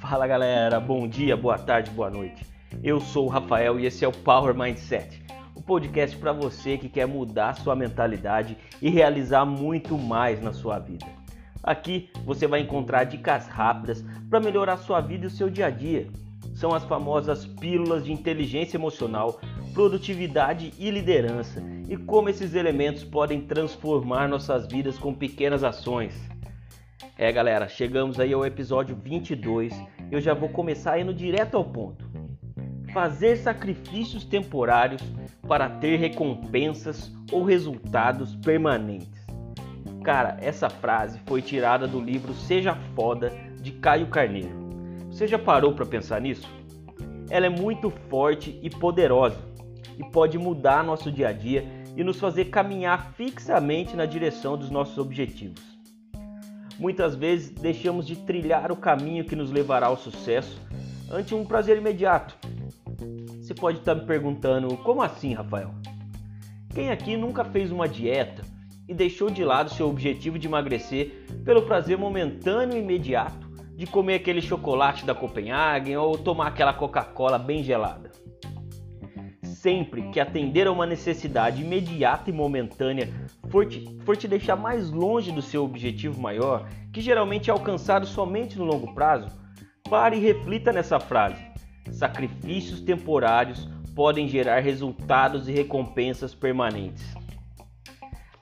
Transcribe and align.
Fala 0.00 0.26
galera, 0.26 0.80
bom 0.80 1.06
dia, 1.06 1.36
boa 1.36 1.56
tarde, 1.56 1.90
boa 1.92 2.10
noite. 2.10 2.44
Eu 2.82 3.00
sou 3.00 3.26
o 3.26 3.28
Rafael 3.28 3.78
e 3.78 3.86
esse 3.86 4.04
é 4.04 4.08
o 4.08 4.12
Power 4.12 4.54
Mindset, 4.54 5.22
o 5.54 5.62
podcast 5.62 6.16
para 6.16 6.32
você 6.32 6.76
que 6.76 6.88
quer 6.88 7.06
mudar 7.06 7.54
sua 7.54 7.76
mentalidade 7.76 8.56
e 8.82 8.90
realizar 8.90 9.44
muito 9.44 9.96
mais 9.96 10.42
na 10.42 10.52
sua 10.52 10.78
vida. 10.78 11.06
Aqui 11.62 12.10
você 12.24 12.46
vai 12.46 12.60
encontrar 12.60 13.04
dicas 13.04 13.46
rápidas 13.46 14.04
para 14.28 14.40
melhorar 14.40 14.78
sua 14.78 15.00
vida 15.00 15.24
e 15.24 15.26
o 15.28 15.30
seu 15.30 15.48
dia 15.48 15.66
a 15.66 15.70
dia. 15.70 16.08
São 16.54 16.74
as 16.74 16.84
famosas 16.84 17.46
pílulas 17.46 18.04
de 18.04 18.12
inteligência 18.12 18.76
emocional, 18.76 19.40
produtividade 19.72 20.72
e 20.78 20.90
liderança 20.90 21.62
e 21.88 21.96
como 21.96 22.28
esses 22.28 22.54
elementos 22.54 23.04
podem 23.04 23.40
transformar 23.40 24.28
nossas 24.28 24.66
vidas 24.66 24.98
com 24.98 25.14
pequenas 25.14 25.64
ações. 25.64 26.14
É, 27.16 27.30
galera, 27.30 27.68
chegamos 27.68 28.18
aí 28.18 28.32
ao 28.32 28.46
episódio 28.46 28.96
22. 28.96 29.74
Eu 30.10 30.20
já 30.20 30.34
vou 30.34 30.48
começar 30.48 30.98
indo 30.98 31.12
direto 31.12 31.56
ao 31.56 31.64
ponto. 31.64 32.08
Fazer 32.92 33.36
sacrifícios 33.36 34.24
temporários 34.24 35.02
para 35.46 35.68
ter 35.68 35.96
recompensas 35.96 37.12
ou 37.30 37.44
resultados 37.44 38.34
permanentes. 38.36 39.20
Cara, 40.02 40.38
essa 40.40 40.70
frase 40.70 41.20
foi 41.26 41.42
tirada 41.42 41.86
do 41.86 42.00
livro 42.00 42.34
Seja 42.34 42.74
Foda 42.94 43.32
de 43.60 43.72
Caio 43.72 44.06
Carneiro. 44.06 44.58
Você 45.10 45.26
já 45.26 45.38
parou 45.38 45.74
para 45.74 45.84
pensar 45.84 46.20
nisso? 46.20 46.48
Ela 47.28 47.46
é 47.46 47.50
muito 47.50 47.90
forte 48.08 48.58
e 48.62 48.70
poderosa 48.70 49.49
pode 50.04 50.38
mudar 50.38 50.84
nosso 50.84 51.10
dia 51.10 51.28
a 51.28 51.32
dia 51.32 51.64
e 51.96 52.04
nos 52.04 52.18
fazer 52.18 52.46
caminhar 52.46 53.12
fixamente 53.12 53.96
na 53.96 54.06
direção 54.06 54.56
dos 54.56 54.70
nossos 54.70 54.96
objetivos. 54.98 55.62
Muitas 56.78 57.14
vezes 57.14 57.50
deixamos 57.50 58.06
de 58.06 58.16
trilhar 58.16 58.72
o 58.72 58.76
caminho 58.76 59.24
que 59.24 59.36
nos 59.36 59.50
levará 59.50 59.88
ao 59.88 59.96
sucesso 59.96 60.58
ante 61.10 61.34
um 61.34 61.44
prazer 61.44 61.76
imediato. 61.76 62.34
Você 63.40 63.52
pode 63.52 63.78
estar 63.78 63.94
me 63.94 64.06
perguntando, 64.06 64.76
como 64.78 65.02
assim, 65.02 65.34
Rafael? 65.34 65.74
Quem 66.72 66.90
aqui 66.90 67.16
nunca 67.16 67.44
fez 67.44 67.70
uma 67.72 67.88
dieta 67.88 68.42
e 68.88 68.94
deixou 68.94 69.28
de 69.28 69.44
lado 69.44 69.74
seu 69.74 69.88
objetivo 69.88 70.38
de 70.38 70.46
emagrecer 70.46 71.26
pelo 71.44 71.62
prazer 71.62 71.98
momentâneo 71.98 72.76
e 72.76 72.80
imediato 72.80 73.50
de 73.76 73.86
comer 73.86 74.16
aquele 74.16 74.40
chocolate 74.40 75.04
da 75.04 75.14
Copenhagen 75.14 75.96
ou 75.96 76.16
tomar 76.16 76.48
aquela 76.48 76.72
Coca-Cola 76.72 77.38
bem 77.38 77.62
gelada? 77.62 78.10
Sempre 79.60 80.10
que 80.10 80.18
atender 80.18 80.66
a 80.66 80.72
uma 80.72 80.86
necessidade 80.86 81.62
imediata 81.62 82.30
e 82.30 82.32
momentânea 82.32 83.12
for 83.50 83.66
te, 83.66 83.84
for 84.04 84.16
te 84.16 84.26
deixar 84.26 84.56
mais 84.56 84.90
longe 84.90 85.30
do 85.30 85.42
seu 85.42 85.64
objetivo 85.64 86.20
maior, 86.20 86.68
que 86.92 87.00
geralmente 87.00 87.50
é 87.50 87.52
alcançado 87.52 88.06
somente 88.06 88.58
no 88.58 88.64
longo 88.64 88.94
prazo, 88.94 89.28
pare 89.88 90.16
e 90.16 90.20
reflita 90.20 90.72
nessa 90.72 90.98
frase. 90.98 91.44
Sacrifícios 91.90 92.80
temporários 92.80 93.68
podem 93.94 94.26
gerar 94.26 94.60
resultados 94.60 95.46
e 95.46 95.52
recompensas 95.52 96.34
permanentes. 96.34 97.14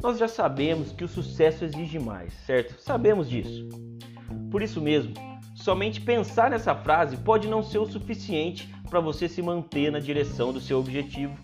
Nós 0.00 0.18
já 0.18 0.28
sabemos 0.28 0.92
que 0.92 1.02
o 1.02 1.08
sucesso 1.08 1.64
exige 1.64 1.98
mais, 1.98 2.32
certo? 2.46 2.80
Sabemos 2.80 3.28
disso. 3.28 3.68
Por 4.52 4.62
isso 4.62 4.80
mesmo, 4.80 5.14
somente 5.68 6.00
pensar 6.00 6.48
nessa 6.48 6.74
frase 6.74 7.14
pode 7.18 7.46
não 7.46 7.62
ser 7.62 7.76
o 7.76 7.84
suficiente 7.84 8.74
para 8.88 9.00
você 9.00 9.28
se 9.28 9.42
manter 9.42 9.92
na 9.92 9.98
direção 9.98 10.50
do 10.50 10.62
seu 10.62 10.78
objetivo 10.78 11.36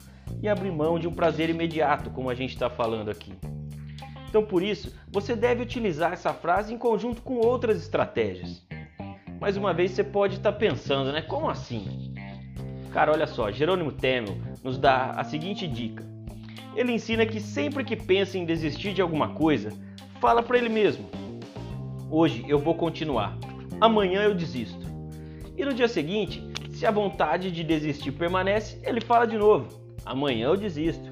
e 0.42 0.48
abrir 0.48 0.70
mão 0.70 0.98
de 0.98 1.06
um 1.06 1.12
prazer 1.12 1.50
imediato, 1.50 2.08
como 2.08 2.30
a 2.30 2.34
gente 2.34 2.55
está 2.55 2.70
falando 2.70 3.11
aqui. 3.11 3.34
Então, 4.27 4.42
por 4.42 4.62
isso, 4.62 4.97
você 5.12 5.36
deve 5.36 5.62
utilizar 5.62 6.14
essa 6.14 6.33
frase 6.33 6.72
em 6.72 6.78
conjunto 6.78 7.20
com 7.20 7.34
outras 7.34 7.77
estratégias. 7.77 8.67
Mais 9.39 9.58
uma 9.58 9.75
vez, 9.75 9.91
você 9.91 10.02
pode 10.02 10.36
estar 10.36 10.52
tá 10.52 10.58
pensando, 10.58 11.12
né? 11.12 11.20
Como 11.20 11.51
assim? 11.51 12.14
Cara, 12.95 13.12
olha 13.12 13.27
só, 13.27 13.52
Jerônimo 13.52 13.92
Temel 13.92 14.39
nos 14.62 14.79
dá 14.79 15.11
a 15.11 15.23
seguinte 15.23 15.68
dica. 15.68 16.02
Ele 16.74 16.92
ensina 16.92 17.27
que 17.27 17.42
sempre 17.42 17.85
que 17.85 17.95
pensa 17.95 18.39
em 18.39 18.46
desistir 18.46 18.95
de 18.95 19.02
alguma 19.02 19.35
coisa, 19.35 19.70
fala 20.18 20.42
para 20.42 20.56
ele 20.56 20.70
mesmo: 20.70 21.11
Hoje 22.11 22.42
eu 22.48 22.58
vou 22.58 22.74
continuar, 22.74 23.36
amanhã 23.80 24.23
eu 24.23 24.35
desisto. 24.35 24.86
E 25.57 25.64
no 25.64 25.73
dia 25.73 25.89
seguinte, 25.89 26.42
se 26.70 26.86
a 26.86 26.90
vontade 26.90 27.51
de 27.51 27.62
desistir 27.62 28.12
permanece, 28.12 28.80
ele 28.83 29.01
fala 29.01 29.27
de 29.27 29.39
novo: 29.39 29.68
amanhã 30.05 30.46
eu 30.46 30.57
desisto. 30.57 31.11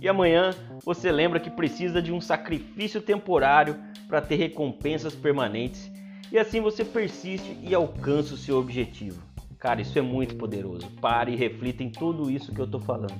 E 0.00 0.08
amanhã 0.08 0.50
você 0.84 1.12
lembra 1.12 1.40
que 1.40 1.50
precisa 1.50 2.00
de 2.00 2.12
um 2.12 2.20
sacrifício 2.20 3.02
temporário 3.02 3.76
para 4.08 4.20
ter 4.20 4.36
recompensas 4.36 5.14
permanentes, 5.14 5.90
e 6.32 6.38
assim 6.38 6.60
você 6.60 6.84
persiste 6.84 7.58
e 7.62 7.74
alcança 7.74 8.34
o 8.34 8.36
seu 8.36 8.58
objetivo. 8.58 9.20
Cara, 9.58 9.82
isso 9.82 9.98
é 9.98 10.02
muito 10.02 10.36
poderoso. 10.36 10.88
Pare 11.00 11.32
e 11.32 11.36
reflita 11.36 11.82
em 11.82 11.90
tudo 11.90 12.30
isso 12.30 12.54
que 12.54 12.60
eu 12.60 12.64
estou 12.64 12.80
falando. 12.80 13.14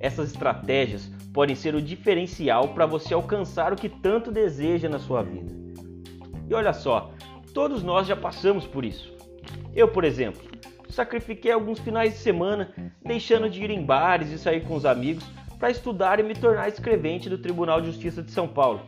Essas 0.00 0.32
estratégias 0.32 1.08
podem 1.32 1.54
ser 1.54 1.74
o 1.74 1.82
diferencial 1.82 2.68
para 2.68 2.86
você 2.86 3.14
alcançar 3.14 3.72
o 3.72 3.76
que 3.76 3.88
tanto 3.88 4.32
deseja 4.32 4.88
na 4.88 4.98
sua 4.98 5.22
vida. 5.22 5.54
E 6.48 6.54
olha 6.54 6.72
só, 6.72 7.12
todos 7.52 7.82
nós 7.82 8.06
já 8.06 8.16
passamos 8.16 8.66
por 8.66 8.84
isso. 8.84 9.12
Eu, 9.74 9.88
por 9.88 10.04
exemplo, 10.04 10.42
sacrifiquei 10.88 11.52
alguns 11.52 11.78
finais 11.78 12.12
de 12.12 12.18
semana 12.18 12.72
deixando 13.04 13.48
de 13.48 13.62
ir 13.62 13.70
em 13.70 13.84
bares 13.84 14.30
e 14.30 14.38
sair 14.38 14.62
com 14.62 14.74
os 14.74 14.84
amigos 14.84 15.24
para 15.58 15.70
estudar 15.70 16.18
e 16.18 16.22
me 16.22 16.34
tornar 16.34 16.68
escrevente 16.68 17.28
do 17.28 17.38
Tribunal 17.38 17.80
de 17.80 17.88
Justiça 17.88 18.22
de 18.22 18.30
São 18.30 18.48
Paulo. 18.48 18.80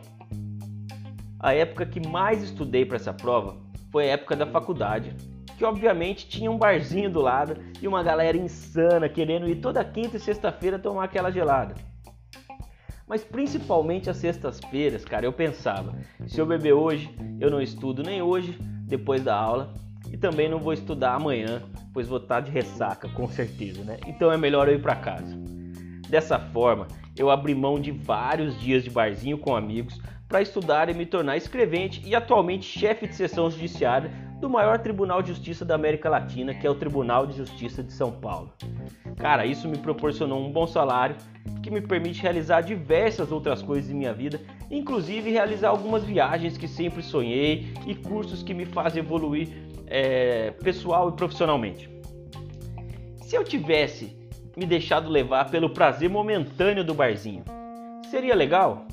A 1.39 1.53
época 1.53 1.85
que 1.85 2.05
mais 2.07 2.41
estudei 2.41 2.85
para 2.85 2.95
essa 2.95 3.13
prova 3.13 3.57
foi 3.91 4.09
a 4.09 4.13
época 4.13 4.35
da 4.35 4.47
faculdade, 4.47 5.15
que 5.57 5.63
obviamente 5.63 6.27
tinha 6.27 6.49
um 6.49 6.57
barzinho 6.57 7.09
do 7.09 7.21
lado 7.21 7.57
e 7.81 7.87
uma 7.87 8.01
galera 8.01 8.37
insana 8.37 9.07
querendo 9.07 9.47
ir 9.47 9.57
toda 9.57 9.83
quinta 9.83 10.17
e 10.17 10.19
sexta-feira 10.19 10.79
tomar 10.79 11.03
aquela 11.03 11.31
gelada. 11.31 11.75
Mas 13.13 13.23
principalmente 13.23 14.09
às 14.09 14.17
sextas-feiras, 14.17 15.05
cara, 15.05 15.23
eu 15.23 15.31
pensava: 15.31 15.93
se 16.25 16.41
eu 16.41 16.47
beber 16.47 16.73
hoje, 16.73 17.13
eu 17.39 17.51
não 17.51 17.61
estudo 17.61 18.01
nem 18.01 18.23
hoje, 18.23 18.57
depois 18.87 19.23
da 19.23 19.35
aula, 19.35 19.71
e 20.11 20.17
também 20.17 20.49
não 20.49 20.57
vou 20.57 20.73
estudar 20.73 21.13
amanhã, 21.13 21.61
pois 21.93 22.07
vou 22.07 22.17
estar 22.17 22.39
de 22.39 22.49
ressaca, 22.49 23.07
com 23.09 23.27
certeza, 23.27 23.83
né? 23.83 23.99
Então 24.07 24.31
é 24.31 24.35
melhor 24.35 24.67
eu 24.67 24.73
ir 24.73 24.81
para 24.81 24.95
casa. 24.95 25.37
Dessa 26.09 26.39
forma, 26.39 26.87
eu 27.15 27.29
abri 27.29 27.53
mão 27.53 27.79
de 27.79 27.91
vários 27.91 28.59
dias 28.59 28.83
de 28.83 28.89
barzinho 28.89 29.37
com 29.37 29.55
amigos 29.55 30.01
para 30.27 30.41
estudar 30.41 30.89
e 30.89 30.95
me 30.95 31.05
tornar 31.05 31.37
escrevente 31.37 32.01
e 32.03 32.15
atualmente 32.15 32.65
chefe 32.65 33.05
de 33.05 33.13
seção 33.13 33.47
judiciária 33.51 34.09
do 34.43 34.49
maior 34.49 34.77
Tribunal 34.79 35.21
de 35.21 35.29
Justiça 35.29 35.63
da 35.63 35.75
América 35.75 36.09
Latina, 36.09 36.53
que 36.53 36.67
é 36.67 36.69
o 36.69 36.75
Tribunal 36.75 37.25
de 37.25 37.37
Justiça 37.37 37.81
de 37.81 37.93
São 37.93 38.11
Paulo. 38.11 38.51
Cara, 39.15 39.45
isso 39.45 39.69
me 39.69 39.77
proporcionou 39.77 40.45
um 40.45 40.51
bom 40.51 40.67
salário 40.67 41.15
que 41.61 41.71
me 41.71 41.79
permite 41.79 42.21
realizar 42.21 42.59
diversas 42.59 43.31
outras 43.31 43.61
coisas 43.61 43.89
em 43.89 43.93
minha 43.93 44.13
vida, 44.13 44.41
inclusive 44.69 45.31
realizar 45.31 45.69
algumas 45.69 46.03
viagens 46.03 46.57
que 46.57 46.67
sempre 46.67 47.01
sonhei 47.01 47.73
e 47.87 47.95
cursos 47.95 48.43
que 48.43 48.53
me 48.53 48.65
fazem 48.65 49.01
evoluir 49.01 49.47
é, 49.87 50.51
pessoal 50.51 51.07
e 51.07 51.13
profissionalmente. 51.13 51.89
Se 53.21 53.37
eu 53.37 53.45
tivesse 53.45 54.13
me 54.57 54.65
deixado 54.65 55.09
levar 55.09 55.49
pelo 55.49 55.69
prazer 55.69 56.09
momentâneo 56.09 56.83
do 56.83 56.93
barzinho, 56.93 57.45
seria 58.11 58.35
legal? 58.35 58.85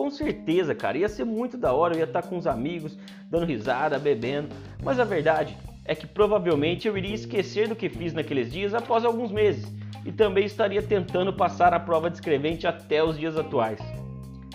Com 0.00 0.10
certeza, 0.10 0.74
cara, 0.74 0.96
ia 0.96 1.10
ser 1.10 1.26
muito 1.26 1.58
da 1.58 1.74
hora, 1.74 1.92
eu 1.92 1.98
ia 1.98 2.04
estar 2.04 2.22
com 2.22 2.38
os 2.38 2.46
amigos, 2.46 2.96
dando 3.28 3.44
risada, 3.44 3.98
bebendo, 3.98 4.48
mas 4.82 4.98
a 4.98 5.04
verdade 5.04 5.54
é 5.84 5.94
que 5.94 6.06
provavelmente 6.06 6.88
eu 6.88 6.96
iria 6.96 7.14
esquecer 7.14 7.68
do 7.68 7.76
que 7.76 7.90
fiz 7.90 8.14
naqueles 8.14 8.50
dias 8.50 8.72
após 8.72 9.04
alguns 9.04 9.30
meses 9.30 9.70
e 10.06 10.10
também 10.10 10.46
estaria 10.46 10.80
tentando 10.80 11.34
passar 11.34 11.74
a 11.74 11.78
prova 11.78 12.08
de 12.08 12.16
escrevente 12.16 12.66
até 12.66 13.04
os 13.04 13.18
dias 13.18 13.36
atuais. 13.36 13.78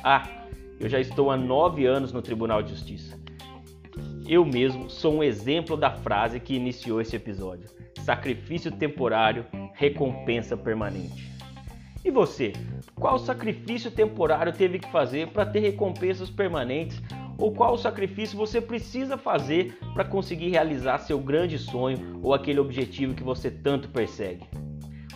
Ah, 0.03 0.27
eu 0.79 0.89
já 0.89 0.99
estou 0.99 1.29
há 1.29 1.37
nove 1.37 1.85
anos 1.85 2.11
no 2.11 2.23
Tribunal 2.23 2.63
de 2.63 2.71
Justiça 2.71 3.15
eu 4.27 4.43
mesmo 4.43 4.89
sou 4.89 5.17
um 5.17 5.23
exemplo 5.23 5.77
da 5.77 5.91
frase 5.91 6.39
que 6.39 6.55
iniciou 6.55 6.99
esse 6.99 7.15
episódio: 7.15 7.69
sacrifício 8.03 8.71
temporário, 8.71 9.45
recompensa 9.73 10.57
permanente. 10.57 11.34
E 12.05 12.11
você? 12.11 12.53
Qual 12.93 13.17
sacrifício 13.17 13.89
temporário 13.89 14.53
teve 14.53 14.77
que 14.77 14.91
fazer 14.91 15.29
para 15.29 15.43
ter 15.43 15.59
recompensas 15.59 16.29
permanentes? 16.29 17.01
Ou 17.35 17.51
qual 17.51 17.75
sacrifício 17.79 18.37
você 18.37 18.61
precisa 18.61 19.17
fazer 19.17 19.79
para 19.95 20.05
conseguir 20.05 20.49
realizar 20.49 20.99
seu 20.99 21.17
grande 21.17 21.57
sonho 21.57 22.19
ou 22.21 22.31
aquele 22.31 22.59
objetivo 22.59 23.15
que 23.15 23.23
você 23.23 23.49
tanto 23.49 23.89
persegue? 23.89 24.45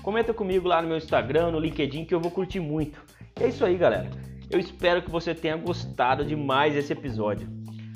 Comenta 0.02 0.34
comigo 0.34 0.68
lá 0.68 0.82
no 0.82 0.88
meu 0.88 0.98
Instagram, 0.98 1.52
no 1.52 1.60
LinkedIn 1.60 2.06
que 2.06 2.16
eu 2.16 2.20
vou 2.20 2.32
curtir 2.32 2.60
muito. 2.60 3.00
É 3.40 3.48
isso 3.48 3.64
aí, 3.64 3.78
galera. 3.78 4.10
Eu 4.50 4.60
espero 4.60 5.04
que 5.04 5.12
você 5.12 5.36
tenha 5.36 5.58
gostado 5.58 6.26
de 6.26 6.36
mais 6.36 6.76
esse 6.76 6.92
episódio. 6.92 7.48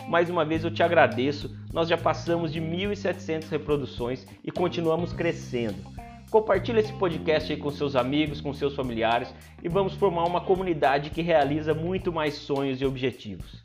Mais 0.07 0.29
uma 0.29 0.45
vez 0.45 0.63
eu 0.63 0.71
te 0.71 0.83
agradeço. 0.83 1.57
Nós 1.73 1.89
já 1.89 1.97
passamos 1.97 2.53
de 2.53 2.61
1.700 2.61 3.49
reproduções 3.49 4.27
e 4.43 4.51
continuamos 4.51 5.13
crescendo. 5.13 5.92
Compartilhe 6.33 6.79
esse 6.79 6.91
podcast 6.93 7.53
aí 7.53 7.59
com 7.59 7.69
seus 7.69 7.95
amigos, 7.95 8.41
com 8.41 8.51
seus 8.55 8.75
familiares 8.75 9.31
e 9.61 9.69
vamos 9.69 9.93
formar 9.93 10.23
uma 10.23 10.41
comunidade 10.41 11.11
que 11.11 11.21
realiza 11.21 11.75
muito 11.75 12.11
mais 12.11 12.33
sonhos 12.33 12.81
e 12.81 12.85
objetivos. 12.87 13.63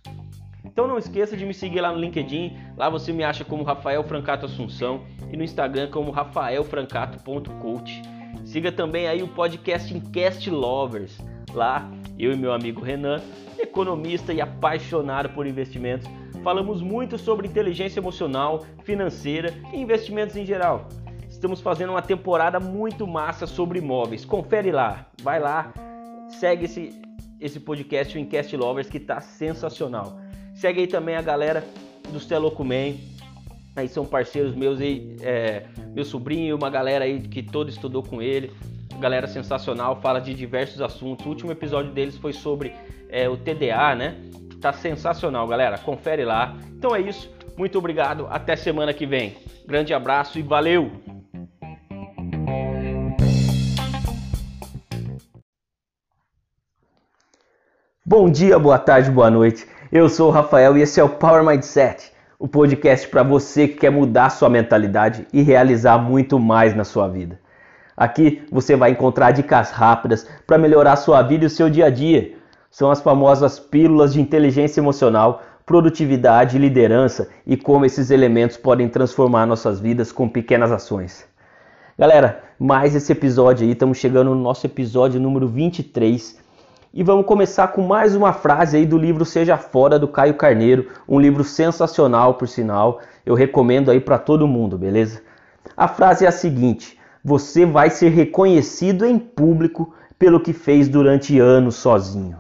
Então 0.63 0.87
não 0.87 0.99
esqueça 0.99 1.35
de 1.35 1.47
me 1.47 1.55
seguir 1.55 1.81
lá 1.81 1.91
no 1.91 1.99
LinkedIn, 1.99 2.59
lá 2.77 2.91
você 2.91 3.11
me 3.11 3.25
acha 3.25 3.43
como 3.43 3.65
Rafael 3.65 4.05
Francato 4.05 4.45
Assunção 4.45 5.01
e 5.33 5.37
no 5.39 5.43
Instagram 5.43 5.91
como 5.91 6.11
rafaelfrancato.coach. 6.11 8.03
Siga 8.45 8.71
também 8.71 9.09
aí 9.09 9.23
o 9.23 9.29
podcast 9.29 9.97
Incast 9.97 10.51
Lovers. 10.51 11.17
Lá, 11.55 11.91
eu 12.19 12.35
e 12.35 12.37
meu 12.37 12.53
amigo 12.53 12.83
Renan, 12.83 13.23
economista 13.59 14.31
e 14.35 14.43
apaixonado 14.43 15.31
por 15.31 15.47
investimentos, 15.47 16.07
falamos 16.45 16.83
muito 16.83 17.17
sobre 17.17 17.49
inteligência 17.49 17.99
emocional, 17.99 18.67
financeira 18.85 19.55
e 19.73 19.81
investimentos 19.81 20.37
em 20.37 20.45
geral. 20.45 20.87
Estamos 21.39 21.61
fazendo 21.61 21.91
uma 21.91 22.03
temporada 22.03 22.59
muito 22.59 23.07
massa 23.07 23.47
sobre 23.47 23.79
imóveis. 23.79 24.25
Confere 24.25 24.73
lá, 24.73 25.07
vai 25.23 25.39
lá, 25.39 25.73
segue 26.31 26.65
esse, 26.65 27.01
esse 27.41 27.61
podcast, 27.61 28.19
o 28.19 28.21
Incast 28.21 28.57
Lovers, 28.57 28.91
que 28.91 28.97
está 28.97 29.21
sensacional. 29.21 30.19
Segue 30.53 30.81
aí 30.81 30.87
também 30.89 31.15
a 31.15 31.23
galera 31.23 31.65
do 32.11 32.19
Celocumen. 32.19 32.99
Aí 33.77 33.87
são 33.87 34.05
parceiros 34.05 34.57
meus 34.57 34.81
aí, 34.81 35.17
é, 35.21 35.63
meu 35.95 36.05
sobrinho, 36.05 36.57
uma 36.57 36.69
galera 36.69 37.05
aí 37.05 37.21
que 37.21 37.41
todo 37.41 37.69
estudou 37.69 38.03
com 38.03 38.21
ele. 38.21 38.53
Galera 38.99 39.29
sensacional, 39.29 40.01
fala 40.01 40.19
de 40.19 40.35
diversos 40.35 40.81
assuntos. 40.81 41.25
O 41.25 41.29
último 41.29 41.53
episódio 41.53 41.93
deles 41.93 42.17
foi 42.17 42.33
sobre 42.33 42.75
é, 43.09 43.29
o 43.29 43.37
TDA, 43.37 43.95
né? 43.95 44.17
Tá 44.61 44.73
sensacional, 44.73 45.47
galera. 45.47 45.79
Confere 45.79 46.25
lá. 46.25 46.57
Então 46.77 46.97
é 46.97 47.01
isso. 47.01 47.33
Muito 47.57 47.79
obrigado. 47.79 48.27
Até 48.29 48.57
semana 48.57 48.93
que 48.93 49.07
vem. 49.07 49.37
Grande 49.65 49.95
abraço 49.95 50.37
e 50.37 50.43
valeu! 50.43 51.18
Bom 58.11 58.31
dia, 58.31 58.59
boa 58.59 58.79
tarde, 58.79 59.11
boa 59.11 59.31
noite. 59.31 59.67
Eu 59.93 60.09
sou 60.09 60.29
o 60.29 60.33
Rafael 60.33 60.79
e 60.79 60.81
esse 60.81 60.99
é 60.99 61.05
o 61.05 61.11
Power 61.11 61.45
Mindset, 61.45 62.11
o 62.39 62.49
podcast 62.49 63.07
para 63.07 63.23
você 63.23 63.69
que 63.69 63.81
quer 63.81 63.91
mudar 63.91 64.31
sua 64.31 64.49
mentalidade 64.49 65.27
e 65.31 65.43
realizar 65.43 65.99
muito 65.99 66.39
mais 66.39 66.75
na 66.75 66.85
sua 66.85 67.07
vida. 67.07 67.39
Aqui 67.95 68.41
você 68.51 68.75
vai 68.75 68.93
encontrar 68.93 69.33
dicas 69.33 69.71
rápidas 69.71 70.27
para 70.47 70.57
melhorar 70.57 70.97
sua 70.97 71.21
vida 71.21 71.45
e 71.45 71.49
o 71.49 71.51
seu 71.51 71.69
dia 71.69 71.85
a 71.85 71.91
dia. 71.91 72.33
São 72.71 72.91
as 72.91 73.03
famosas 73.03 73.61
pílulas 73.61 74.15
de 74.15 74.23
inteligência 74.23 74.81
emocional, 74.81 75.43
produtividade 75.67 76.57
e 76.57 76.59
liderança 76.59 77.29
e 77.47 77.59
como 77.59 77.85
esses 77.85 78.11
elementos 78.11 78.57
podem 78.57 78.89
transformar 78.89 79.45
nossas 79.45 79.81
vidas 79.81 80.11
com 80.11 80.27
pequenas 80.27 80.73
ações. 80.73 81.27
Galera, 81.99 82.43
mais 82.59 82.95
esse 82.95 83.13
episódio 83.13 83.67
aí, 83.67 83.73
estamos 83.73 83.99
chegando 83.99 84.35
no 84.35 84.41
nosso 84.41 84.65
episódio 84.65 85.21
número 85.21 85.47
23 85.47 86.48
e 86.93 87.03
vamos 87.03 87.27
começar 87.27 87.69
com 87.69 87.83
mais 87.83 88.17
uma 88.17 88.33
frase 88.33 88.77
aí 88.77 88.87
do 88.87 88.97
livro 88.97 89.25
Seja 89.25 89.59
Fora 89.59 89.99
do 89.99 90.09
Caio 90.09 90.35
Carneiro, 90.35 90.89
um 91.07 91.21
livro 91.21 91.45
sensacional 91.45 92.35
por 92.35 92.49
sinal. 92.49 93.01
Eu 93.27 93.35
recomendo 93.35 93.91
aí 93.91 94.01
para 94.01 94.19
todo 94.19 94.49
mundo, 94.49 94.79
beleza? 94.79 95.23
A 95.77 95.87
frase 95.87 96.25
é 96.25 96.29
a 96.29 96.33
seguinte: 96.33 96.99
você 97.23 97.67
vai 97.67 97.91
ser 97.91 98.09
reconhecido 98.09 99.05
em 99.05 99.19
público 99.19 99.95
pelo 100.19 100.41
que 100.41 100.53
fez 100.53 100.89
durante 100.89 101.39
anos 101.39 101.77
sozinho. 101.77 102.39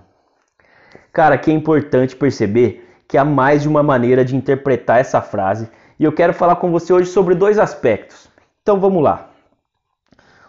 Cara, 1.12 1.36
que 1.36 1.50
é 1.50 1.54
importante 1.54 2.16
perceber 2.16 2.88
que 3.06 3.18
há 3.18 3.24
mais 3.24 3.62
de 3.62 3.68
uma 3.68 3.82
maneira 3.82 4.24
de 4.24 4.34
interpretar 4.34 4.98
essa 4.98 5.20
frase, 5.20 5.68
e 5.98 6.04
eu 6.04 6.12
quero 6.12 6.32
falar 6.32 6.56
com 6.56 6.70
você 6.70 6.92
hoje 6.92 7.10
sobre 7.10 7.34
dois 7.34 7.58
aspectos. 7.58 8.28
Então 8.62 8.80
vamos 8.80 9.02
lá. 9.02 9.30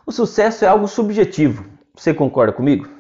O 0.05 0.11
sucesso 0.11 0.63
é 0.63 0.67
algo 0.67 0.87
subjetivo. 0.87 1.65
Você 1.95 2.13
concorda 2.13 2.53
comigo? 2.53 2.98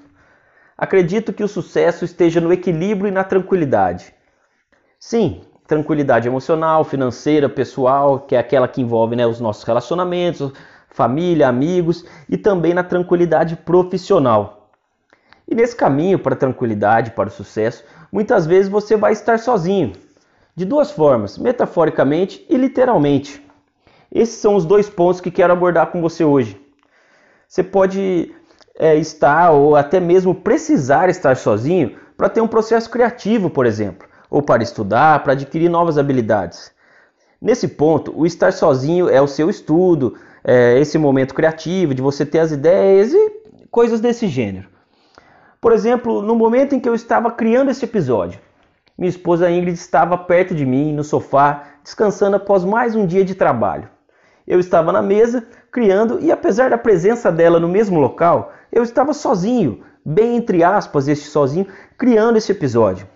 Acredito 0.81 1.33
que 1.33 1.43
o 1.43 1.47
sucesso 1.47 2.05
esteja 2.05 2.39
no 2.39 2.53
equilíbrio 2.53 3.09
e 3.09 3.11
na 3.11 3.21
tranquilidade. 3.21 4.13
Sim, 4.97 5.41
tranquilidade 5.67 6.25
emocional, 6.25 6.85
financeira, 6.85 7.49
pessoal, 7.49 8.21
que 8.21 8.33
é 8.33 8.39
aquela 8.39 8.65
que 8.65 8.79
envolve 8.79 9.13
né, 9.13 9.27
os 9.27 9.41
nossos 9.41 9.65
relacionamentos, 9.65 10.53
família, 10.89 11.49
amigos 11.49 12.05
e 12.29 12.37
também 12.37 12.73
na 12.73 12.81
tranquilidade 12.81 13.57
profissional. 13.57 14.71
E 15.45 15.53
nesse 15.53 15.75
caminho 15.75 16.17
para 16.17 16.33
a 16.33 16.37
tranquilidade, 16.37 17.11
para 17.11 17.27
o 17.27 17.31
sucesso, 17.31 17.83
muitas 18.09 18.47
vezes 18.47 18.71
você 18.71 18.95
vai 18.95 19.11
estar 19.11 19.37
sozinho, 19.37 19.91
de 20.55 20.63
duas 20.63 20.91
formas, 20.91 21.37
metaforicamente 21.37 22.45
e 22.49 22.55
literalmente. 22.55 23.45
Esses 24.09 24.35
são 24.35 24.55
os 24.55 24.63
dois 24.63 24.89
pontos 24.89 25.19
que 25.19 25.29
quero 25.29 25.51
abordar 25.51 25.87
com 25.87 26.01
você 26.01 26.23
hoje. 26.23 26.57
Você 27.49 27.63
pode 27.63 28.33
é, 28.79 28.95
estar 28.95 29.51
ou 29.51 29.75
até 29.75 29.99
mesmo 29.99 30.33
precisar 30.33 31.09
estar 31.09 31.35
sozinho 31.35 31.97
para 32.15 32.29
ter 32.29 32.39
um 32.39 32.47
processo 32.47 32.89
criativo, 32.89 33.49
por 33.49 33.65
exemplo, 33.65 34.07
ou 34.29 34.41
para 34.41 34.63
estudar, 34.63 35.21
para 35.21 35.33
adquirir 35.33 35.69
novas 35.69 35.97
habilidades. 35.97 36.71
Nesse 37.41 37.67
ponto, 37.67 38.17
o 38.17 38.25
estar 38.25 38.53
sozinho 38.53 39.09
é 39.09 39.21
o 39.21 39.27
seu 39.27 39.49
estudo, 39.49 40.15
é 40.43 40.79
esse 40.79 40.97
momento 40.97 41.35
criativo 41.35 41.93
de 41.93 42.01
você 42.01 42.25
ter 42.25 42.39
as 42.39 42.51
ideias 42.51 43.13
e 43.13 43.31
coisas 43.69 43.99
desse 43.99 44.27
gênero. 44.27 44.67
Por 45.59 45.73
exemplo, 45.73 46.21
no 46.21 46.35
momento 46.35 46.73
em 46.73 46.79
que 46.79 46.87
eu 46.87 46.95
estava 46.95 47.31
criando 47.31 47.69
esse 47.69 47.83
episódio, 47.83 48.39
minha 48.97 49.09
esposa 49.09 49.51
Ingrid 49.51 49.73
estava 49.73 50.17
perto 50.17 50.55
de 50.55 50.65
mim 50.65 50.93
no 50.93 51.03
sofá, 51.03 51.63
descansando 51.83 52.37
após 52.37 52.63
mais 52.63 52.95
um 52.95 53.05
dia 53.05 53.25
de 53.25 53.35
trabalho. 53.35 53.89
Eu 54.49 54.59
estava 54.59 54.91
na 54.91 55.03
mesa 55.03 55.45
criando 55.71 56.19
e 56.19 56.31
apesar 56.31 56.71
da 56.71 56.77
presença 56.77 57.31
dela 57.31 57.59
no 57.59 57.67
mesmo 57.67 57.99
local, 57.99 58.51
eu 58.71 58.81
estava 58.81 59.13
sozinho, 59.13 59.83
bem 60.03 60.35
entre 60.35 60.63
aspas, 60.63 61.07
este 61.07 61.27
sozinho, 61.27 61.67
criando 61.95 62.37
esse 62.37 62.51
episódio. 62.51 63.07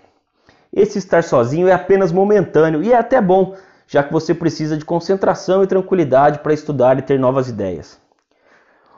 Esse 0.72 1.00
estar 1.00 1.24
sozinho 1.24 1.68
é 1.68 1.74
apenas 1.74 2.12
momentâneo 2.12 2.84
e 2.84 2.94
é 2.94 2.96
até 2.96 3.20
bom, 3.20 3.56
já 3.88 4.04
que 4.04 4.14
você 4.14 4.36
precisa 4.36 4.78
de 4.78 4.86
concentração 4.86 5.64
e 5.64 5.68
tranquilidade 5.68 6.38
para 6.38 6.54
estudar 6.54 7.00
e 7.00 7.02
ter 7.02 7.20
novas 7.20 7.50
ideias. 7.50 8.00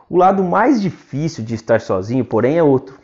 O 0.10 0.18
lado 0.18 0.44
mais 0.44 0.81
difícil 0.81 1.42
de 1.42 1.56
estar 1.56 1.80
sozinho, 1.80 2.26
porém, 2.26 2.58
é 2.58 2.64
outro. 2.64 3.00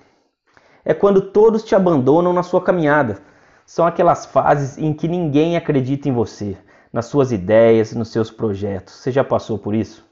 É 0.84 0.94
quando 0.94 1.22
todos 1.22 1.64
te 1.64 1.74
abandonam 1.74 2.34
na 2.34 2.44
sua 2.44 2.62
caminhada. 2.62 3.20
São 3.66 3.88
aquelas 3.88 4.26
fases 4.26 4.78
em 4.78 4.94
que 4.94 5.08
ninguém 5.08 5.56
acredita 5.56 6.10
em 6.10 6.12
você, 6.12 6.58
nas 6.92 7.06
suas 7.06 7.32
ideias, 7.32 7.94
nos 7.94 8.10
seus 8.10 8.30
projetos. 8.30 8.96
Você 8.96 9.12
já 9.12 9.24
passou 9.24 9.58
por 9.58 9.74
isso? 9.74 10.06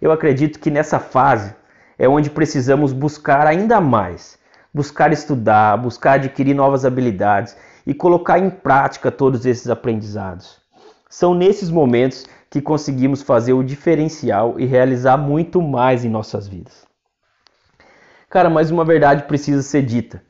Eu 0.00 0.12
acredito 0.12 0.58
que 0.58 0.70
nessa 0.70 0.98
fase 0.98 1.54
é 1.98 2.08
onde 2.08 2.30
precisamos 2.30 2.92
buscar 2.92 3.46
ainda 3.46 3.80
mais, 3.80 4.38
buscar 4.72 5.12
estudar, 5.12 5.76
buscar 5.78 6.12
adquirir 6.12 6.54
novas 6.54 6.84
habilidades 6.84 7.56
e 7.86 7.94
colocar 7.94 8.38
em 8.38 8.50
prática 8.50 9.10
todos 9.10 9.46
esses 9.46 9.70
aprendizados. 9.70 10.60
São 11.08 11.34
nesses 11.34 11.70
momentos 11.70 12.26
que 12.50 12.60
conseguimos 12.60 13.22
fazer 13.22 13.52
o 13.52 13.62
diferencial 13.62 14.58
e 14.58 14.66
realizar 14.66 15.16
muito 15.16 15.62
mais 15.62 16.04
em 16.04 16.10
nossas 16.10 16.46
vidas. 16.46 16.86
Cara, 18.28 18.50
mas 18.50 18.70
uma 18.70 18.84
verdade 18.84 19.22
precisa 19.22 19.62
ser 19.62 19.82
dita: 19.82 20.22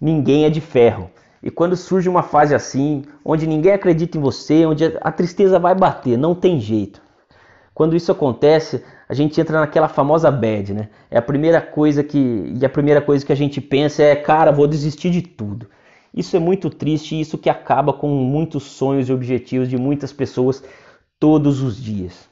ninguém 0.00 0.44
é 0.44 0.50
de 0.50 0.60
ferro. 0.60 1.10
E 1.42 1.50
quando 1.50 1.76
surge 1.76 2.08
uma 2.08 2.22
fase 2.22 2.54
assim, 2.54 3.04
onde 3.24 3.46
ninguém 3.46 3.72
acredita 3.72 4.16
em 4.16 4.20
você, 4.20 4.64
onde 4.64 4.84
a 5.00 5.10
tristeza 5.10 5.58
vai 5.58 5.74
bater, 5.74 6.16
não 6.16 6.34
tem 6.34 6.60
jeito. 6.60 7.02
Quando 7.74 7.96
isso 7.96 8.12
acontece, 8.12 8.84
a 9.08 9.14
gente 9.14 9.40
entra 9.40 9.58
naquela 9.58 9.88
famosa 9.88 10.30
bad, 10.30 10.72
né? 10.72 10.88
É 11.10 11.18
a 11.18 11.22
primeira 11.22 11.60
coisa 11.60 12.04
que 12.04 12.52
e 12.60 12.64
a 12.64 12.68
primeira 12.68 13.00
coisa 13.00 13.24
que 13.24 13.32
a 13.32 13.36
gente 13.36 13.60
pensa 13.60 14.02
é, 14.02 14.14
cara, 14.14 14.52
vou 14.52 14.68
desistir 14.68 15.10
de 15.10 15.22
tudo. 15.22 15.68
Isso 16.14 16.36
é 16.36 16.38
muito 16.38 16.68
triste 16.68 17.14
e 17.16 17.20
isso 17.20 17.38
que 17.38 17.48
acaba 17.48 17.92
com 17.92 18.08
muitos 18.08 18.64
sonhos 18.64 19.08
e 19.08 19.12
objetivos 19.12 19.68
de 19.68 19.78
muitas 19.78 20.12
pessoas 20.12 20.62
todos 21.18 21.62
os 21.62 21.82
dias. 21.82 22.28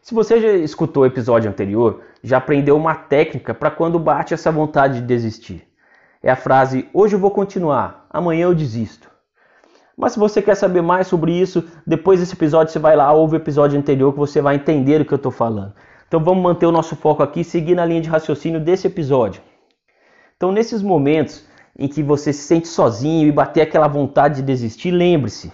Se 0.00 0.14
você 0.14 0.40
já 0.40 0.52
escutou 0.52 1.02
o 1.02 1.06
episódio 1.06 1.50
anterior, 1.50 2.00
já 2.22 2.38
aprendeu 2.38 2.76
uma 2.76 2.94
técnica 2.94 3.52
para 3.52 3.70
quando 3.70 3.98
bate 3.98 4.32
essa 4.32 4.50
vontade 4.50 5.00
de 5.00 5.06
desistir. 5.06 5.68
É 6.22 6.30
a 6.30 6.36
frase: 6.36 6.88
hoje 6.94 7.14
eu 7.14 7.20
vou 7.20 7.30
continuar, 7.30 7.97
amanhã 8.10 8.44
eu 8.44 8.54
desisto. 8.54 9.10
Mas 9.96 10.12
se 10.12 10.18
você 10.18 10.40
quer 10.40 10.54
saber 10.54 10.80
mais 10.80 11.08
sobre 11.08 11.32
isso, 11.32 11.64
depois 11.84 12.20
desse 12.20 12.34
episódio 12.34 12.72
você 12.72 12.78
vai 12.78 12.94
lá, 12.94 13.12
ouve 13.12 13.34
o 13.34 13.36
episódio 13.36 13.76
anterior 13.76 14.12
que 14.12 14.18
você 14.18 14.40
vai 14.40 14.54
entender 14.54 15.00
o 15.00 15.04
que 15.04 15.12
eu 15.12 15.16
estou 15.16 15.32
falando. 15.32 15.74
Então 16.06 16.22
vamos 16.22 16.42
manter 16.42 16.66
o 16.66 16.72
nosso 16.72 16.94
foco 16.94 17.20
aqui 17.22 17.42
seguir 17.42 17.74
na 17.74 17.84
linha 17.84 18.00
de 18.00 18.08
raciocínio 18.08 18.60
desse 18.60 18.86
episódio. 18.86 19.42
Então 20.36 20.52
nesses 20.52 20.82
momentos 20.82 21.44
em 21.76 21.88
que 21.88 22.00
você 22.00 22.32
se 22.32 22.42
sente 22.42 22.68
sozinho 22.68 23.26
e 23.26 23.32
bater 23.32 23.62
aquela 23.62 23.88
vontade 23.88 24.36
de 24.36 24.42
desistir, 24.42 24.92
lembre-se, 24.92 25.52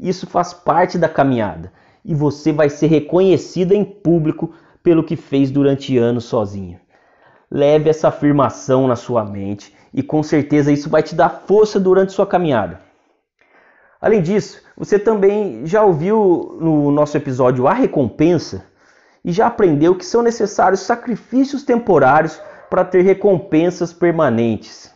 isso 0.00 0.26
faz 0.26 0.54
parte 0.54 0.96
da 0.96 1.08
caminhada 1.08 1.70
e 2.02 2.14
você 2.14 2.52
vai 2.52 2.70
ser 2.70 2.86
reconhecido 2.86 3.72
em 3.72 3.84
público 3.84 4.54
pelo 4.82 5.04
que 5.04 5.14
fez 5.14 5.50
durante 5.50 5.96
anos 5.98 6.24
sozinho. 6.24 6.80
Leve 7.50 7.90
essa 7.90 8.08
afirmação 8.08 8.88
na 8.88 8.96
sua 8.96 9.24
mente 9.24 9.73
e 9.94 10.02
com 10.02 10.22
certeza 10.22 10.70
isso 10.70 10.90
vai 10.90 11.02
te 11.02 11.14
dar 11.14 11.30
força 11.46 11.80
durante 11.80 12.12
sua 12.12 12.26
caminhada. 12.26 12.80
Além 14.00 14.20
disso, 14.20 14.60
você 14.76 14.98
também 14.98 15.64
já 15.64 15.82
ouviu 15.82 16.58
no 16.60 16.90
nosso 16.90 17.16
episódio 17.16 17.66
A 17.66 17.72
Recompensa? 17.72 18.74
e 19.24 19.32
já 19.32 19.46
aprendeu 19.46 19.94
que 19.94 20.04
são 20.04 20.22
necessários 20.22 20.80
sacrifícios 20.80 21.62
temporários 21.62 22.38
para 22.68 22.84
ter 22.84 23.02
recompensas 23.02 23.92
permanentes. 23.92 24.92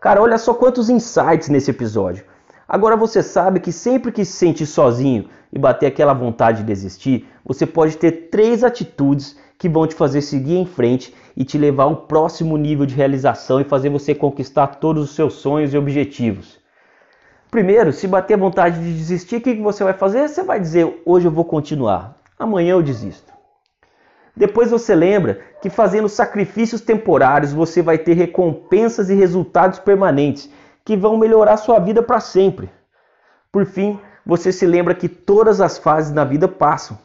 Cara, 0.00 0.20
olha 0.20 0.36
só 0.36 0.52
quantos 0.52 0.90
insights 0.90 1.48
nesse 1.48 1.70
episódio. 1.70 2.24
Agora 2.68 2.96
você 2.96 3.22
sabe 3.22 3.60
que 3.60 3.70
sempre 3.70 4.10
que 4.10 4.24
se 4.24 4.32
sentir 4.32 4.66
sozinho 4.66 5.28
e 5.52 5.58
bater 5.58 5.86
aquela 5.86 6.12
vontade 6.12 6.58
de 6.58 6.64
desistir, 6.64 7.28
você 7.44 7.64
pode 7.64 7.96
ter 7.96 8.28
três 8.28 8.64
atitudes 8.64 9.38
que 9.58 9.68
vão 9.68 9.86
te 9.86 9.94
fazer 9.94 10.20
seguir 10.22 10.56
em 10.56 10.66
frente 10.66 11.14
e 11.36 11.44
te 11.44 11.58
levar 11.58 11.84
a 11.84 11.88
um 11.88 11.94
próximo 11.94 12.56
nível 12.56 12.86
de 12.86 12.94
realização 12.94 13.60
e 13.60 13.64
fazer 13.64 13.88
você 13.88 14.14
conquistar 14.14 14.76
todos 14.76 15.04
os 15.04 15.14
seus 15.14 15.34
sonhos 15.34 15.72
e 15.72 15.78
objetivos. 15.78 16.58
Primeiro, 17.50 17.92
se 17.92 18.06
bater 18.06 18.36
vontade 18.36 18.80
de 18.80 18.92
desistir, 18.92 19.36
o 19.36 19.40
que 19.40 19.54
você 19.54 19.84
vai 19.84 19.94
fazer? 19.94 20.28
Você 20.28 20.42
vai 20.42 20.60
dizer: 20.60 21.02
hoje 21.06 21.26
eu 21.26 21.30
vou 21.30 21.44
continuar, 21.44 22.16
amanhã 22.38 22.72
eu 22.72 22.82
desisto. 22.82 23.32
Depois 24.36 24.70
você 24.70 24.94
lembra 24.94 25.40
que 25.62 25.70
fazendo 25.70 26.08
sacrifícios 26.08 26.82
temporários 26.82 27.54
você 27.54 27.80
vai 27.80 27.96
ter 27.96 28.12
recompensas 28.12 29.08
e 29.08 29.14
resultados 29.14 29.78
permanentes 29.78 30.50
que 30.84 30.96
vão 30.96 31.16
melhorar 31.16 31.56
sua 31.56 31.78
vida 31.78 32.02
para 32.02 32.20
sempre. 32.20 32.70
Por 33.50 33.64
fim, 33.64 33.98
você 34.26 34.52
se 34.52 34.66
lembra 34.66 34.94
que 34.94 35.08
todas 35.08 35.60
as 35.60 35.78
fases 35.78 36.12
na 36.12 36.24
vida 36.24 36.46
passam, 36.46 36.98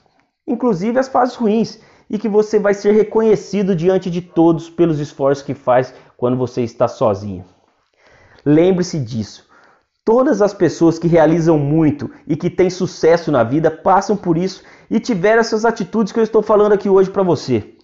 inclusive 0.45 0.99
as 0.99 1.07
fases 1.07 1.35
ruins, 1.35 1.79
e 2.11 2.19
que 2.19 2.27
você 2.27 2.59
vai 2.59 2.73
ser 2.73 2.91
reconhecido 2.91 3.73
diante 3.73 4.11
de 4.11 4.21
todos 4.21 4.69
pelos 4.69 4.99
esforços 4.99 5.43
que 5.43 5.53
faz 5.53 5.93
quando 6.17 6.35
você 6.35 6.61
está 6.61 6.85
sozinho. 6.85 7.45
Lembre-se 8.45 8.99
disso. 8.99 9.49
Todas 10.03 10.41
as 10.41 10.53
pessoas 10.53 10.99
que 10.99 11.07
realizam 11.07 11.57
muito 11.57 12.11
e 12.27 12.35
que 12.35 12.49
têm 12.49 12.69
sucesso 12.69 13.31
na 13.31 13.43
vida 13.43 13.71
passam 13.71 14.17
por 14.17 14.37
isso 14.37 14.61
e 14.89 14.99
tiveram 14.99 15.39
essas 15.39 15.63
atitudes 15.63 16.11
que 16.11 16.19
eu 16.19 16.23
estou 16.23 16.41
falando 16.41 16.73
aqui 16.73 16.89
hoje 16.89 17.09
para 17.09 17.23
você. 17.23 17.75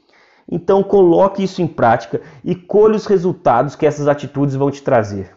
Então 0.50 0.84
coloque 0.84 1.43
isso 1.43 1.62
em 1.62 1.67
prática 1.67 2.22
e 2.43 2.53
colhe 2.53 2.98
os 2.98 3.05
resultados 3.05 3.75
que 3.75 3.86
essas 3.86 4.10
atitudes 4.10 4.55
vão 4.55 4.69
te 4.69 4.81
trazer. 4.81 5.31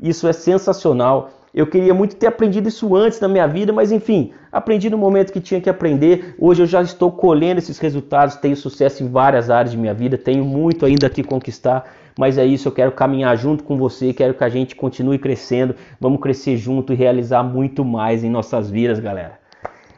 Isso 0.00 0.28
é 0.28 0.32
sensacional. 0.32 1.30
Eu 1.56 1.66
queria 1.66 1.94
muito 1.94 2.16
ter 2.16 2.26
aprendido 2.26 2.68
isso 2.68 2.94
antes 2.94 3.18
na 3.18 3.26
minha 3.26 3.46
vida, 3.46 3.72
mas 3.72 3.90
enfim, 3.90 4.30
aprendi 4.52 4.90
no 4.90 4.98
momento 4.98 5.32
que 5.32 5.40
tinha 5.40 5.58
que 5.58 5.70
aprender. 5.70 6.34
Hoje 6.38 6.62
eu 6.62 6.66
já 6.66 6.82
estou 6.82 7.10
colhendo 7.10 7.58
esses 7.58 7.78
resultados, 7.78 8.36
tenho 8.36 8.54
sucesso 8.54 9.02
em 9.02 9.08
várias 9.08 9.48
áreas 9.48 9.70
de 9.70 9.78
minha 9.78 9.94
vida, 9.94 10.18
tenho 10.18 10.44
muito 10.44 10.84
ainda 10.84 11.08
que 11.08 11.24
conquistar, 11.24 11.90
mas 12.18 12.36
é 12.36 12.44
isso, 12.44 12.68
eu 12.68 12.72
quero 12.72 12.92
caminhar 12.92 13.34
junto 13.38 13.64
com 13.64 13.78
você, 13.78 14.12
quero 14.12 14.34
que 14.34 14.44
a 14.44 14.50
gente 14.50 14.76
continue 14.76 15.18
crescendo, 15.18 15.74
vamos 15.98 16.20
crescer 16.20 16.58
junto 16.58 16.92
e 16.92 16.96
realizar 16.96 17.42
muito 17.42 17.82
mais 17.82 18.22
em 18.22 18.28
nossas 18.28 18.70
vidas, 18.70 19.00
galera. 19.00 19.38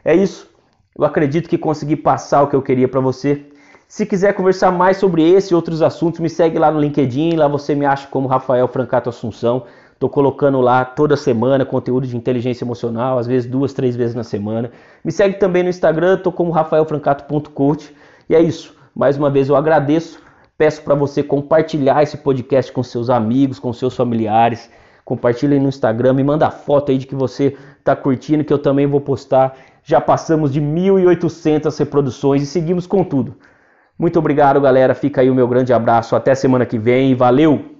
É 0.05 0.15
isso. 0.15 0.49
Eu 0.97 1.03
acredito 1.03 1.49
que 1.49 1.57
consegui 1.57 1.97
passar 1.97 2.41
o 2.41 2.47
que 2.47 2.55
eu 2.55 2.61
queria 2.61 2.87
para 2.87 3.01
você. 3.01 3.45
Se 3.85 4.05
quiser 4.05 4.33
conversar 4.33 4.71
mais 4.71 4.95
sobre 4.95 5.29
esse 5.29 5.53
e 5.53 5.55
outros 5.55 5.81
assuntos, 5.81 6.21
me 6.21 6.29
segue 6.29 6.57
lá 6.57 6.71
no 6.71 6.79
LinkedIn, 6.79 7.35
lá 7.35 7.49
você 7.49 7.75
me 7.75 7.85
acha 7.85 8.07
como 8.07 8.29
Rafael 8.29 8.67
Francato 8.69 9.09
Assunção. 9.09 9.65
Estou 9.99 10.09
colocando 10.09 10.61
lá 10.61 10.85
toda 10.85 11.17
semana 11.17 11.65
conteúdo 11.65 12.07
de 12.07 12.15
inteligência 12.15 12.63
emocional, 12.63 13.19
às 13.19 13.27
vezes 13.27 13.49
duas, 13.49 13.73
três 13.73 13.97
vezes 13.97 14.15
na 14.15 14.23
semana. 14.23 14.71
Me 15.03 15.11
segue 15.11 15.37
também 15.37 15.61
no 15.61 15.67
Instagram, 15.67 16.15
estou 16.15 16.31
como 16.31 16.51
rafaelfrancato.coach. 16.51 17.93
E 18.29 18.33
é 18.33 18.41
isso. 18.41 18.73
Mais 18.95 19.17
uma 19.17 19.29
vez 19.29 19.49
eu 19.49 19.57
agradeço. 19.57 20.21
Peço 20.57 20.83
para 20.83 20.95
você 20.95 21.21
compartilhar 21.21 22.01
esse 22.01 22.15
podcast 22.15 22.71
com 22.71 22.81
seus 22.81 23.09
amigos, 23.09 23.59
com 23.59 23.73
seus 23.73 23.93
familiares. 23.93 24.71
Compartilhe 25.03 25.59
no 25.59 25.67
Instagram, 25.67 26.13
me 26.13 26.23
manda 26.23 26.49
foto 26.49 26.93
aí 26.93 26.97
de 26.97 27.05
que 27.05 27.15
você 27.15 27.57
está 27.77 27.93
curtindo, 27.93 28.45
que 28.45 28.53
eu 28.53 28.59
também 28.59 28.87
vou 28.87 29.01
postar. 29.01 29.57
Já 29.83 29.99
passamos 29.99 30.53
de 30.53 30.61
1.800 30.61 31.77
reproduções 31.77 32.41
e 32.41 32.45
seguimos 32.45 32.87
com 32.87 33.03
tudo. 33.03 33.35
Muito 33.97 34.17
obrigado, 34.17 34.61
galera. 34.61 34.95
Fica 34.95 35.19
aí 35.19 35.29
o 35.29 35.35
meu 35.35 35.47
grande 35.49 35.73
abraço. 35.73 36.15
Até 36.15 36.33
semana 36.33 36.65
que 36.65 36.79
vem. 36.79 37.15
Valeu! 37.15 37.78